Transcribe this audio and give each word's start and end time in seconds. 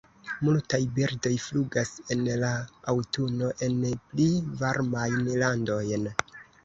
Multaj 0.45 0.77
birdoj 0.93 1.31
flugas 1.43 1.91
en 2.15 2.23
la 2.43 2.49
aŭtuno 2.95 3.51
en 3.67 3.79
pli 4.15 4.27
varmajn 4.63 5.21
landojn. 5.43 6.09